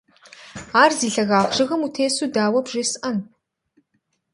[0.81, 3.17] Ар зи лъэгагъ жыгым утесу дауэ бжесӀэн?